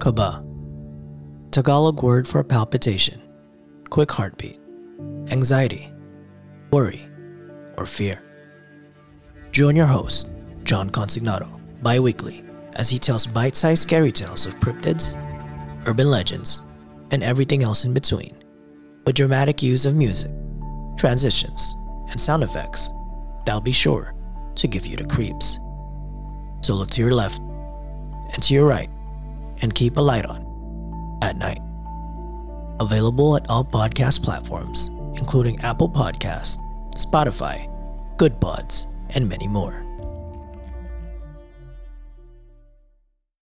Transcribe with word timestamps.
Kaba, 0.00 0.44
Tagalog 1.50 2.04
word 2.04 2.28
for 2.28 2.44
palpitation, 2.44 3.20
quick 3.90 4.12
heartbeat, 4.12 4.60
anxiety, 5.32 5.92
worry, 6.70 7.10
or 7.76 7.84
fear. 7.84 8.22
Join 9.50 9.74
your 9.74 9.86
host, 9.86 10.30
John 10.62 10.88
Consignado, 10.88 11.60
bi 11.82 11.98
weekly 11.98 12.44
as 12.76 12.88
he 12.88 12.96
tells 12.96 13.26
bite 13.26 13.56
sized 13.56 13.82
scary 13.82 14.12
tales 14.12 14.46
of 14.46 14.54
cryptids, 14.60 15.16
urban 15.88 16.08
legends, 16.08 16.62
and 17.10 17.24
everything 17.24 17.64
else 17.64 17.84
in 17.84 17.92
between, 17.92 18.36
with 19.04 19.16
dramatic 19.16 19.64
use 19.64 19.84
of 19.84 19.96
music, 19.96 20.30
transitions, 20.96 21.74
and 22.10 22.20
sound 22.20 22.44
effects 22.44 22.92
that'll 23.44 23.60
be 23.60 23.72
sure 23.72 24.14
to 24.54 24.68
give 24.68 24.86
you 24.86 24.96
the 24.96 25.06
creeps. 25.06 25.58
So 26.60 26.74
look 26.74 26.90
to 26.90 27.00
your 27.00 27.14
left 27.14 27.40
and 27.40 28.40
to 28.44 28.54
your 28.54 28.64
right 28.64 28.90
and 29.62 29.74
keep 29.74 29.96
a 29.96 30.00
light 30.00 30.26
on 30.26 31.18
at 31.22 31.36
night. 31.36 31.60
Available 32.80 33.36
at 33.36 33.48
all 33.48 33.64
podcast 33.64 34.22
platforms, 34.22 34.88
including 35.16 35.60
Apple 35.60 35.88
Podcasts, 35.88 36.58
Spotify, 36.94 37.68
Goodpods, 38.16 38.86
and 39.14 39.28
many 39.28 39.48
more. 39.48 39.87